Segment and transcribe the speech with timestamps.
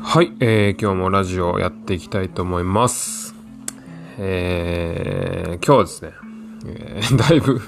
[0.00, 3.34] はい、えー、今日もラジオやっていきたいと思います。
[4.18, 6.12] えー、今日はですね、
[6.66, 7.60] えー、 だいぶ、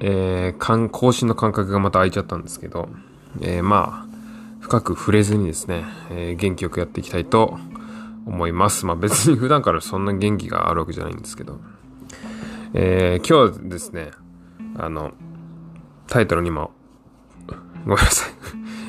[0.00, 2.88] えー、更新の間隔がまた空いちゃったんですけど、
[3.40, 4.16] えー、まあ、
[4.60, 7.58] 深く触れずにですね、えー、元気よくやっていきたいと
[8.26, 8.86] 思います。
[8.86, 11.60] まあ別に 普段からそんな元気があるわけじゃないんですけど、
[12.74, 14.10] えー、今日はですね、
[14.76, 15.12] あの、
[16.08, 16.72] タイトルにも、
[17.84, 18.32] ごめんなさい。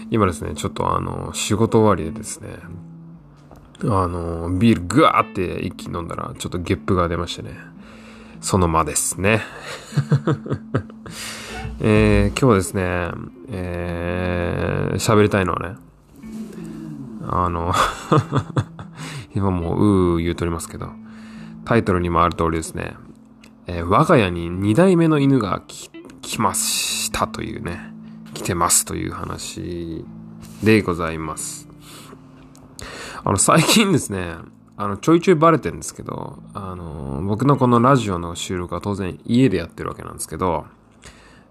[0.10, 2.50] 今ですね、ちょっとあの、仕事終わりでですね、
[3.84, 7.52] あの、ビールぐわーって一気に飲んだら、ちょっとゲップが出ましてね、
[8.42, 9.42] その間ですね。
[11.80, 13.12] えー、今日はですね、
[13.50, 15.76] えー、喋りたいのはね、
[17.28, 17.74] あの、
[19.36, 20.90] 今もう、うー言うとりますけど、
[21.66, 22.96] タイトルにもある通りですね、
[23.68, 27.97] えー我が家に2代目の犬が来ましたというね、
[28.38, 30.06] 来てますという話
[30.64, 31.68] でございます。
[33.24, 34.36] あの、最近ですね、
[34.78, 40.66] あの、ちょいちょいバレてるんですけど、あの、僕のこのラジオの収録は当然家でやってるわけなんですけど、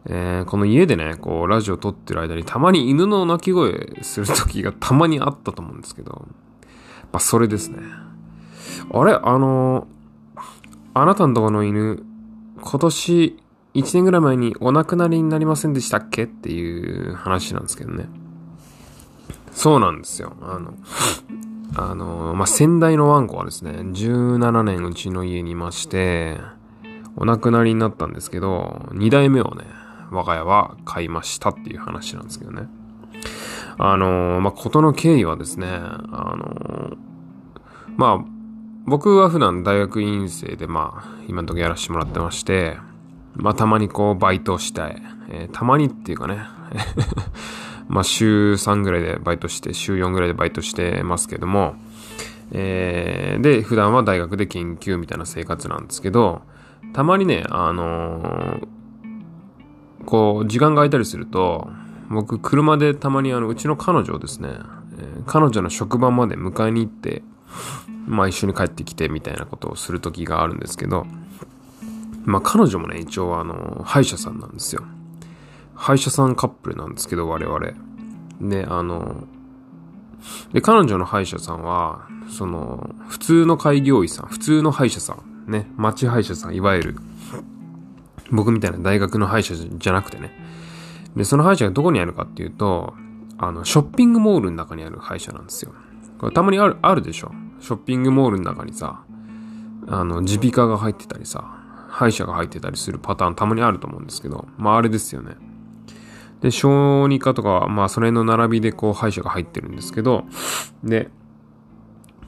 [0.05, 6.29] えーこの家でね、こう、ラジオ撮ってる間にたまに犬の鳴き声する時がたまにあったと思うんですけど、
[7.11, 7.79] まあ、それですね。
[8.92, 9.89] あれあの、
[10.95, 12.05] あなたのとこの犬、
[12.61, 13.37] 今年
[13.77, 16.25] 1年ぐらい前にお亡くなりになりませんでしたっけ？
[16.25, 18.09] っていう話なんですけどね。
[19.53, 20.35] そうなんですよ。
[20.43, 20.75] あの、
[21.77, 26.39] あの、まあ、先代のワンコはですね、17年うちの家にいまして、
[27.17, 29.65] お亡くなりになったんですけど、2代目をね、
[30.11, 32.69] 我が家は買いましたっていう話なんですけどね。
[33.79, 36.97] あの、まあ、ことの経緯はですね、あの、
[37.97, 38.25] まあ、
[38.87, 42.79] 僕は普段大学院生で、まあ、今のところやらせてもらってまして、
[43.37, 45.03] まあ、たまにこう、バイトをしたい。
[45.29, 46.47] えーたまにっていうかね、
[47.89, 51.77] まあ、週3ぐらいでバイトして、週4ぐらいでバイトしてますけども、
[52.53, 56.42] えーで、普段は大学で研究みたいな生活なんですけど、
[56.92, 58.67] たまにね、あのー
[60.05, 61.68] こう、時間が空いたりすると、
[62.08, 64.51] 僕、車でたまにあの、うちの彼女をですね、
[64.98, 67.23] えー彼女の職場まで迎えに行って、
[68.07, 71.07] まあ一緒に帰ってきてみたいなことをする時があるんですけど、
[72.27, 74.83] まあ彼女もね、一応あの、歯医者さんなんですよ。
[75.75, 77.61] 歯医者さんカップルなんですけど、我々。
[78.41, 79.25] で、あの、
[80.53, 85.17] で、彼女の歯医者さんは、その、普通の開業医さん、普通の歯医者さ
[85.47, 86.97] ん、ね、町歯医者さん、いわゆる、
[88.33, 90.33] 僕みたいな大学の歯医者じゃなくてね。
[91.15, 92.95] で、その歯医者がどこにあるかっていうと、
[93.39, 95.73] あの、ショッピングモールの中にある歯医者なんですよ。
[96.19, 99.03] これたまにある、あるでしょショッピングモールの中にさ、
[99.89, 105.36] あの、耳鼻科が入ってたりさ、歯医者が入ってたりするパターンたまにあると思うんですけど、まああれですよね。
[106.41, 110.24] で、小児科とかは、まあそれの並びでこう歯医者が入ってるんですけど、
[110.85, 111.11] で、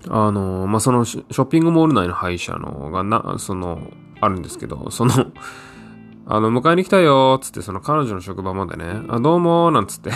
[0.09, 5.13] あの、まあそのショッピングモール内の歯医者のがな、その、あるんですけど、その、
[6.27, 10.11] あの、迎えに来たよつって、その彼女の職場までね、あ、どうもなんつって、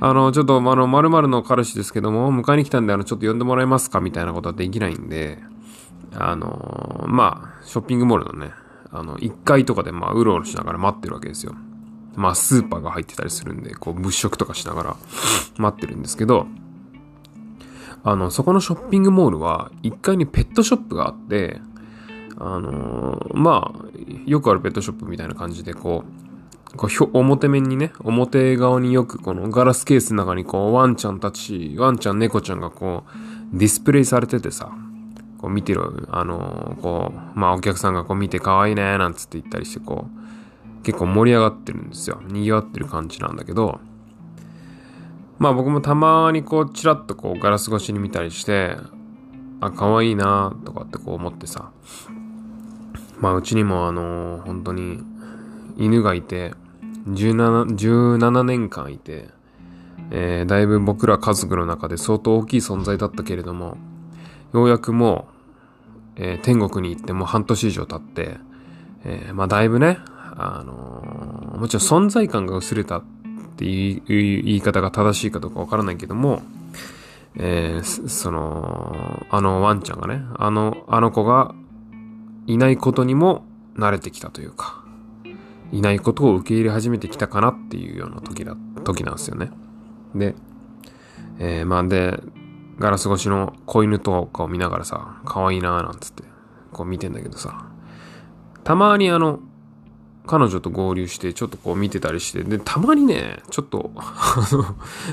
[0.00, 5.42] あの、ちょっと、あの、〇〇の彼氏ですけども、迎えに来たんで、あの、ちょっと呼んでもらえますかみたいなことはできないんで、
[6.14, 8.52] あの、まあ、ショッピングモールのね、
[8.90, 11.54] あの、1階とかで、まあ、うろうろしながら待ってるわけですよ。
[12.14, 14.96] まあ、スーパーが入ってたりするんで、こう、物色とかしながら
[15.56, 16.46] 待ってるんですけど、
[18.04, 21.60] あの、そこのショッピングモールは、1階にペットショップがあって、
[22.36, 23.86] あのーまあ、
[24.26, 33.04] よくあるペットショップみたいな感じで、こう、こう表面にね、表側によくこのガラスケースの中にこう、ワンちゃんたち、ワンちゃん、猫ちゃんがこ
[33.54, 34.72] う、ディスプレイされててさ、
[35.42, 40.06] こう見てる、あのーこう、まあお客さんがこう見て可愛いね、なんつって言ったりして、こ
[40.80, 42.22] う、結構盛り上がってるんですよ。
[42.28, 43.80] 賑わってる感じなんだけど、
[45.38, 48.76] まあ僕もたまにこう、チラッとこう、ガラス越しに見たりして、
[49.60, 51.70] あ、可愛いなとかってこう思ってさ、
[53.18, 55.02] まあうちにもあのー本当に
[55.76, 56.54] 犬がいて、
[57.08, 59.28] 17、17年間いて、
[60.12, 63.76] えーだいぶ僕ら家族の中で相当大きい存在だったけれども、
[64.52, 65.31] ようやくもう、
[66.16, 68.36] えー天国に行ってもう半年以上経って、
[69.04, 69.98] えーまあだいぶね、
[70.36, 73.02] あのーもちろん存在感が薄れたっ
[73.56, 74.02] ていう
[74.44, 76.42] 言い方が正しいかどうかわからないけども、
[77.36, 81.54] えーその、あのワンちゃんがね、あの、あの子が
[82.46, 83.44] いないことにも
[83.76, 84.84] 慣れてきたというか、
[85.70, 89.50] いないことを受け入れ始めてきたかなっていうような時だ、時なんですよね。
[90.14, 90.34] で、
[91.38, 92.20] えーまあで、
[92.82, 96.24] ガラス越しの子犬とかを見ながらさ、可愛いなーなんつって、
[96.72, 97.66] こう見てんだけどさ、
[98.64, 99.38] たまにあの、
[100.26, 104.64] 彼女と合流して、ちょっとこう見てたりして、で、たまにね、ちょっと、あの、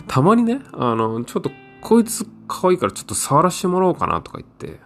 [0.08, 1.52] たまにね、あの、ちょっと、
[1.82, 4.80] こいつ可愛いからちょっと触らせてもらおうかなとか言って、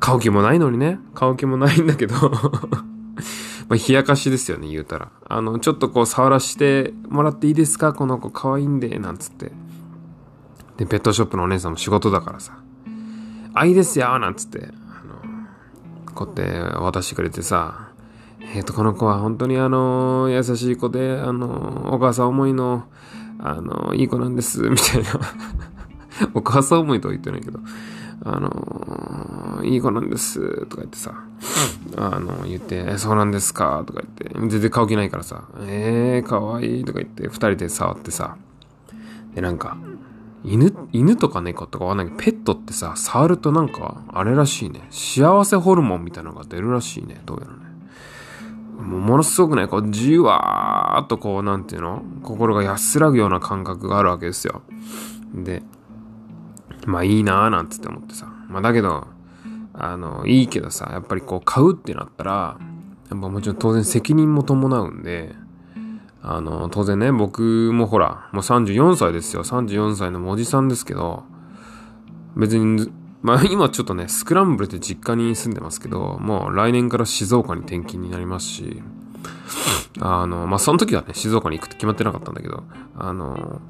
[0.00, 2.14] 買う気もないのにね、買う気もないんだけど
[3.68, 5.10] まあ、冷やかしですよね、言うたら。
[5.28, 9.52] あの、ちょっとこう触らしてもらっていいですかこの子可愛いんで、なんつって。
[10.76, 12.58] で、ペットショップのお姉さんも仕事だからさ。
[13.54, 14.68] あ、いですよなんつって。
[14.68, 17.90] あの、こうやって渡してくれてさ。
[18.54, 22.84] えっ、ー、と、この子は本当にあの、優しい子で、あの、お母さん思いの、
[23.38, 25.20] あの、いい子なんです、 みたいな。
[26.34, 27.60] お母さん思いとは言ってないけど。
[28.24, 31.12] あのいい子なんです、とか言ってさ、
[31.96, 38.36] あの言って、え、そうなんですか、とか言って、全然買う気ないからさ、えー、かわいい、とか言って、二人で触ってさ、
[39.34, 39.76] で、なんか、
[40.46, 44.86] 犬、犬とか猫とかわかんないけど、ペットってさ、触るとなんか、あれらしいね。
[44.90, 47.20] 幸せホルモンみたいなのが出るらしいね。
[47.26, 47.58] どうやらね。
[48.80, 52.04] もうものすごくね、こう、じわーっとこう、なんていうの？
[52.22, 54.62] 心が安らぐような感覚があるわけですよ。
[55.34, 55.62] で、
[56.86, 58.26] まあいいなーなんつって思ってさ。
[58.48, 59.08] まあだけど、
[59.74, 62.58] あの、いいけどさ、やっぱりこう買うってなったら、
[63.10, 65.34] やっぱもちろん当然責任も伴うんで、
[66.28, 69.44] あの、当然ね、僕もほら、もう34歳ですよ。
[69.44, 71.22] 34歳のおじさんですけど、
[72.36, 72.90] 別に、
[73.22, 78.82] まあ 今ちょっとね、スクランブルって実家に住んでますけど、もう来年から静岡に転勤になりますし、
[80.00, 82.64] あの、まあその時はね、静岡に行くって決まってなかったんだけど、
[82.98, 83.60] あの、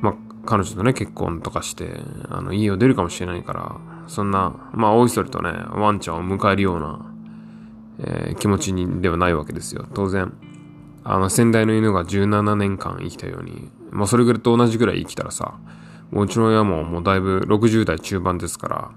[0.00, 0.14] まあ
[0.44, 3.76] 彼女とね、結婚とかして、あの、家を出るかもしれないから、
[4.08, 7.06] そんな、まあ、おいそれとね、ワンちゃんを迎えるような、
[8.00, 9.86] えー、気持ちにではないわけですよ。
[9.94, 10.32] 当然。
[11.12, 15.58] あの、先代の犬が17年間生きたように、まあ、それぐらいと同じぐらい生きたらさ、
[16.12, 18.90] もううちの親ももうだいぶ60代中盤ですから、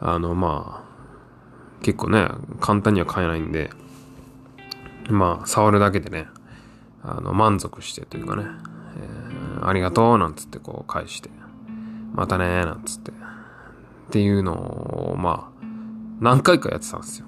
[0.00, 2.28] あの、まあ、結構ね、
[2.58, 3.68] 簡単には買えないんで、
[5.10, 6.26] まあ、触るだけでね、
[7.02, 8.44] あの、満足してというかね、
[8.96, 11.28] えー、ありがとう、なんつってこう返して、
[12.14, 13.14] またね、なんつって、っ
[14.10, 15.64] ていうのを、まあ、
[16.20, 17.26] 何回かやってたんですよ。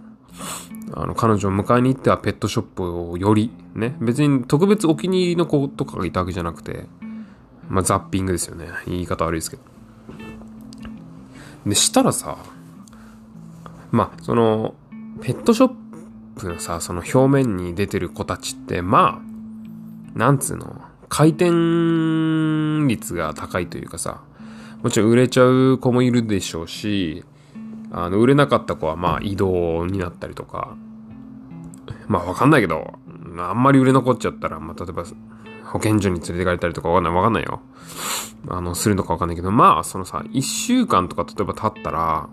[0.93, 6.87] あの、彼女を迎えに行ってはペットショップをより、ね、別に特別お気に入りの子とかがいたわけじゃなくて、
[7.69, 8.69] まあ、ザッピングですよね。
[8.87, 9.63] 言い方悪いですけど。
[11.67, 12.39] で、したらさ、
[13.91, 14.75] まあ、その、
[15.23, 15.75] ペットショッ
[16.37, 21.51] プのさ、その表面に出てる子たちって、まあ、なんつうの、回転
[22.87, 24.23] 率が高いというかさ、
[24.83, 27.25] もちろん売れちゃう子もいるでしょうし、
[27.97, 30.77] あの、売れなかった子はまあ移動になったりとか、
[32.09, 32.93] まあわかんないけど、
[33.39, 35.05] あんまり売れ残っちゃったら、まあ例えば
[35.65, 37.63] 保健所に連れてかれたりとかわかんないわかんないよ。
[38.49, 42.29] あの、するのかわかんないけど、まあそのさ、一週間とか例えば経ったら、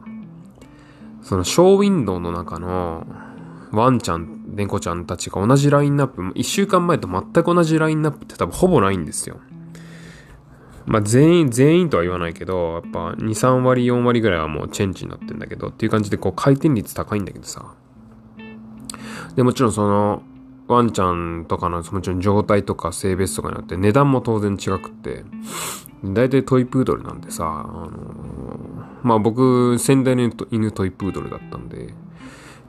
[1.22, 3.08] そのショーウィンドウの中の
[3.72, 9.40] ワンちゃん、猫ちゃんたちが同じラインナップ、一週間前と全く同じラインナップって多分ほぼないんですよ。
[10.86, 17.74] まあ全員、全員とは言わないけど、やっぱ2、3割、4割ぐらいはもうチェンジになってんだけど、っていう感じでこう回転率高いんだけどさ。
[19.36, 20.24] で、もちろんその、
[20.68, 25.24] ワンちゃんとかの、もちろん状態とか性別とかによって値段も当然違くって、
[26.04, 31.94] 大体トイプードルなんでさ、あのー、まあ僕、先代の犬トイプードルだったんで、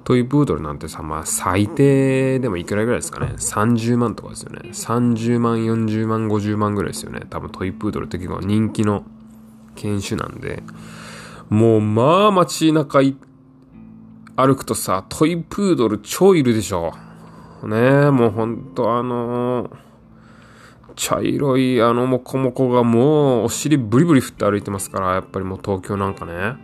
[0.04, 3.32] トイプードルなんてさ、まあ最低でもいくらぐらいですかね。
[3.36, 4.60] 30万とかですよね。
[4.70, 7.22] 30万、40万、50万ぐらいですよね。
[7.30, 9.04] 多分トイプードルって結構人気の
[9.74, 10.62] 犬種なんで、
[11.48, 13.00] もうまあ街中
[14.36, 16.92] 歩くとさ、トイプードル超いるでしょ。
[17.62, 19.76] ねえ、もうほんとあのー、
[20.96, 26.56] 茶色いあのモコモコがもうお尻ブリブリ振って歩いてますから、やっぱりもう東京なんかね。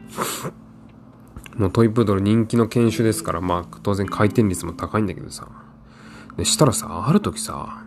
[1.60, 5.46] もうトイプードル人気の犬種ですから、まあ当然回転率も高いんだけどさ。
[6.38, 7.84] で、したらさ、ある時さ、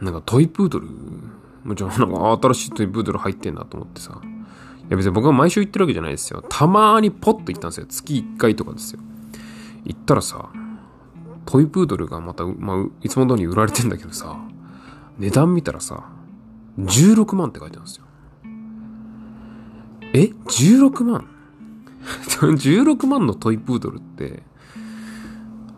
[0.00, 0.86] なんかトイプードル、
[1.64, 4.20] もちろん なんか新しいトイプードル入ってんだと思ってさ。
[4.22, 4.26] い
[4.90, 6.44] や別に僕は毎週行ってるわけじゃないですよ。
[6.48, 7.86] たまーにポッと行ったんですよ。
[7.88, 9.00] 月1回とかですよ。
[9.84, 10.48] 行ったらさ、
[11.46, 14.38] トイプードルがまた、まあ、いつも通り売られてんだけどさ、
[15.18, 16.04] 値段見たらさ、
[16.78, 18.04] 16万って書いてあるんですよ。
[20.12, 21.39] え ?16 万？
[22.40, 24.42] 16万のトイプードルって、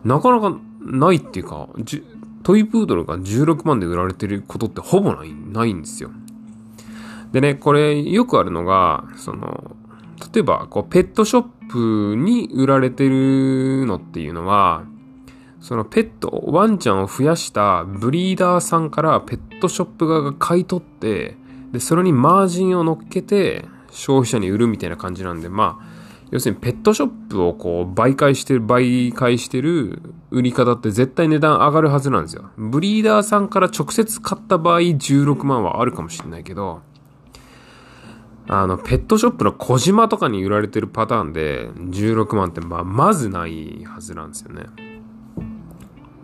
[0.03, 1.69] なかなかないっていうか、
[2.43, 6.11] トイプードルが16万で売られてることってほぼない、ないんですよ。
[7.31, 9.75] でね、これよくあるのが、その、
[10.33, 14.83] 例えば、こう、ペットショップに売られてるのっていうのは、
[15.59, 21.37] そのペット、ワンちゃんを増やしたブリーダーさんからペットショップ側が買い取って、
[21.71, 25.92] で、それにマージンを乗っけて消費者に売るみたいな感じなんで、まあ、
[26.33, 32.49] 要するにペットショップをこう媒介してる、媒介してる売り方って絶対値段上がるはずなんですよ。
[32.57, 36.81] ブリーダーさんから直接買った場合16万はあるかもしれないけど、
[38.47, 44.63] あの、ペットショップの小島とかに売られてるパターンで16万ってま、まずないはずなんですよね。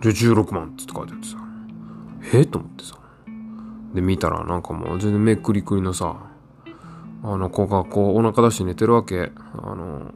[0.01, 1.37] で、16万って書いてあってさ、
[2.33, 2.95] えと思ってさ。
[3.93, 6.28] で、見たらなんかもう全然めくりくりのさ、
[7.23, 9.31] あの子がこうお腹出して寝てるわけ。
[9.53, 10.13] あの、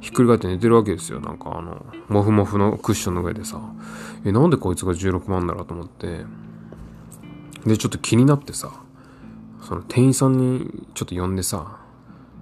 [0.00, 1.20] ひっくり返って寝てるわけですよ。
[1.20, 3.60] なんかあの、もふもふのクッションの上でさ、
[4.24, 6.24] え、なんでこいつが16万だろうと思って、
[7.66, 8.70] で、ちょっと気になってさ、
[9.62, 11.78] その店員さんにちょっと呼んでさ、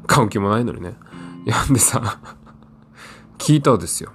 [0.06, 0.94] 買う気もないのにね、
[1.46, 2.18] 呼んでさ、
[3.38, 4.12] 聞いたんですよ。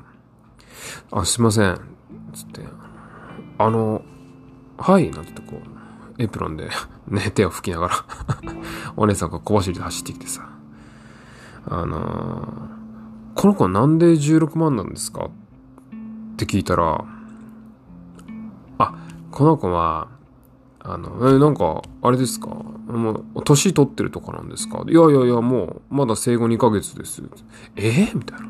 [1.12, 1.80] あ、すいません。
[2.34, 2.62] つって、
[3.58, 4.02] あの、
[4.78, 5.77] はい、なんてこう、
[6.18, 6.70] エプロンで
[7.08, 7.96] ね、手を拭きながら
[8.98, 10.50] お姉さんが小走りで走ってきてさ、
[11.68, 15.26] あのー、この子なんで16万なんですか？
[15.26, 15.30] っ
[16.38, 17.04] て聞いたら、
[18.80, 18.94] あ、
[19.32, 20.08] この子は、
[20.80, 22.48] あの、え、なんか、あれですか？
[22.48, 27.24] もう、年取ってるとかなんですかいやいやいや、もう、まだ生後2ヶ月です。
[27.76, 28.12] え？
[28.14, 28.48] みたいな。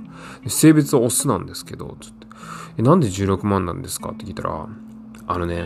[0.50, 2.28] 性別はオスなんですけど、つって。
[2.78, 4.10] え、なんで16万なんですか？
[4.12, 4.68] って聞いたら、
[5.28, 5.66] あのね、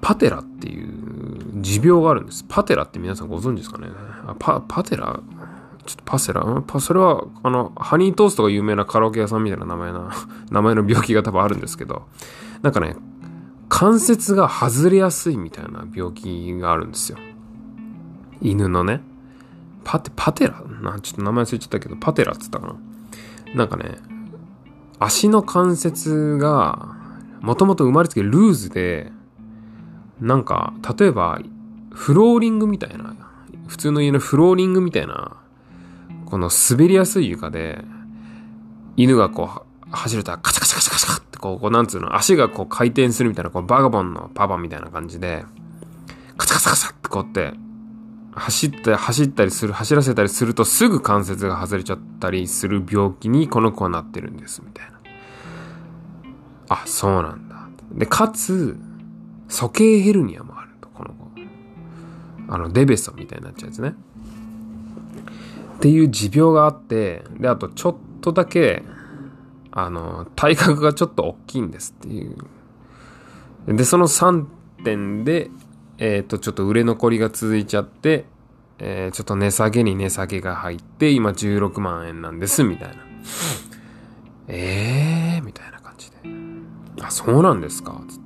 [0.00, 2.44] パテラっていう持病があるんです。
[2.48, 3.88] パテラって皆さんご存知ですかね？
[4.26, 5.20] あパ、パテラ？
[5.86, 6.42] ちょっとパセラ？
[6.66, 10.10] パそれは、あの、ハニートーストが有名なカラオケ屋さんみたいな名前な、
[10.50, 12.06] 名前の病気が多分あるんですけど、
[12.62, 12.96] なんかね、
[13.68, 17.18] 関節が外れやすいみたいな病気があるんですよ。
[18.40, 19.02] 犬のね。
[19.84, 20.62] パテ、パテラ？
[20.82, 22.74] な、ちょっと名前忘れちゃったけど、パテラっつったかな？
[23.54, 23.98] なんかね、
[24.98, 26.94] 足の関節が、
[27.40, 29.12] もともと生まれつきルーズで、
[30.20, 31.40] なんか、例えば、
[31.92, 33.14] フローリングみたいな、
[33.66, 35.36] 普通の家のフローリングみたいな、
[36.26, 37.84] この滑りやすい床で、
[38.96, 45.44] 犬がこう、走るとカチャカチャカチャカチャってこう、こうなんつうの、足がこう回転するみたいな、こうバガボンのパパみたいな感じで、
[46.36, 47.54] カチャカチャカチャってこうって、
[48.32, 55.00] 走って、走ったりする、走らせたりするとすぐ関節が外れちゃったりする病気にこの子はなってるんです、みたいな。
[56.68, 57.68] あ、そうなんだ。
[57.92, 58.78] で、かつ、
[59.50, 61.28] 鼠径ヘルニアもあると、この子。
[62.48, 63.94] あの、デベソみたいになっちゃうやつね。
[65.76, 68.82] っていう持病があって、で、あとちょっとだけ、
[69.72, 72.36] あの、体格がちょっと大きいんですっていう。
[73.66, 74.46] で、その3
[74.84, 75.50] 点で、
[75.98, 78.24] えっ、ー、と、ちょっと売れ残りが続いちゃって、
[78.78, 82.94] えー、ちょっと値下げに値下げが入って、今16万円なんです、みたいな。
[84.48, 86.16] えー、みたいな感じで。
[87.00, 88.19] あ、そうなんですかつって。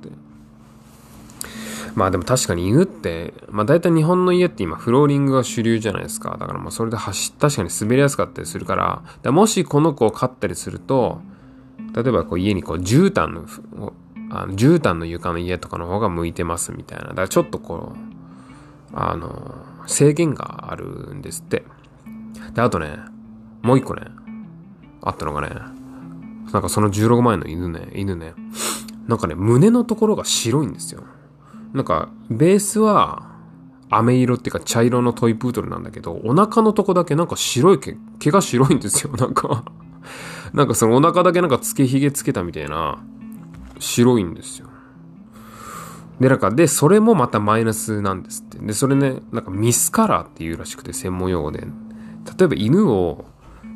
[1.95, 6.37] まあでも確かに犬って、まあ大体日本の家って今フローリングが主流じゃないですか。
[6.39, 11.21] だからまあそれで走、確かに滑りやすかったりするから、からもしこの子を飼ったりすると、
[11.93, 13.93] 例えばこう家にこう絨毯の
[14.29, 17.09] あの絨毯の床の家とかの方が向いてますみたいな。
[17.09, 17.97] だからちょっとこう、
[18.93, 19.55] あの、
[19.87, 21.63] 制限があるんですって。
[22.53, 22.97] で、あとね、
[23.61, 24.01] もう一個ね、
[25.01, 25.49] あったのがね、
[26.51, 28.33] なんかその16万円の犬ね、犬ね、
[29.07, 31.03] なんかね、胸のところが白いんですよ。
[31.75, 33.35] なんか、ベースは、
[33.89, 39.63] 飴色っていうか茶色のトイプードルなんだけど、お腹のとこだけなんか白い毛、毛が白いんですよ、 なんか
[40.53, 42.97] なんかそのお腹だけなんかつけひげつけたみたいな、
[43.79, 44.67] 白いんですよ。
[46.19, 48.57] で、なんか、で、それもまたマイナスなんですって。
[48.59, 51.59] で、それね、なんかミスカラーっていうらしくて、専門用語で。
[51.59, 53.25] 例えば犬を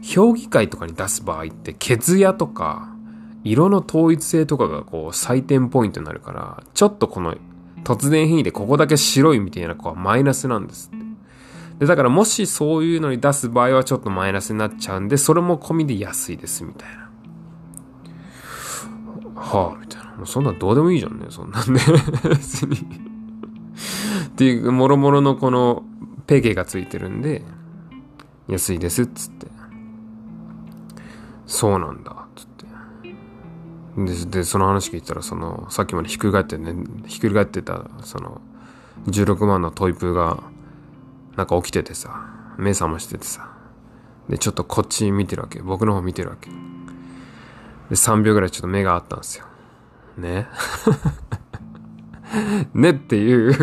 [0.01, 2.96] 評議会とかに出す場合って、血やとか、
[3.44, 7.36] 色の統一性とかがこう採点ポイントになるから、ちょっとこの
[7.83, 10.91] 突然変異でここだけ白いみたいな子はマイナスなんです。
[11.79, 17.09] で、だからもしそういうのに出す場合はちょっとマイナスになっちゃうんで、それも込みで安いですみたいな。
[19.36, 20.12] はあ、みたいな。
[20.12, 21.79] もうそんなんどうでもいいじゃんね、そんなんね。
[24.27, 25.83] っていう、もろもろのこの
[26.27, 27.43] ペケがついてるんで、
[28.50, 29.48] 安いですっつって。
[31.45, 32.27] そうなんだ、
[34.06, 36.74] で、その話聞いたら、その、さっきまでひっくり返ってね、
[37.08, 38.41] ひっくり返ってた、その、
[39.08, 40.44] 16万のトイプーが、
[41.36, 42.27] なんか起きててさ、
[42.58, 43.50] 目覚ましててさ、
[44.29, 45.62] で、ちょっとこっち見てるわけ。
[45.62, 46.50] 僕の方見てるわけ。
[46.50, 46.56] で、
[47.96, 49.46] 3秒ぐらいちょっと目があったんですよ。
[50.18, 50.48] ね。
[52.74, 53.56] ねっていうっ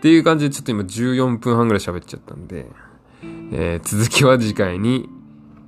[0.00, 2.70] ていう感じでちょっと今14分半ぐらい喋っちゃったんで、
[3.52, 5.10] えー、続きは次回に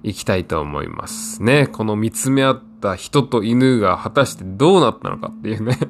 [0.02, 1.66] 行きたいと思いますね。
[1.66, 5.78] この見つめ合った人と犬が果たしてどうなったのかっていうね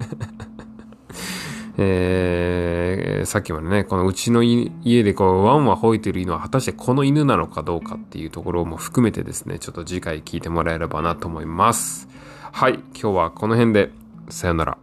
[1.79, 12.09] えー、さっきまでね、このうちの家でこう、ワンワン吠えてる犬は果たしてこの犬なのかどうかっていうところも含めてですね、ちょっと次回聞いてもらえればなと思います。
[12.53, 13.91] はい、今日はこの辺で、
[14.29, 14.82] さよなら。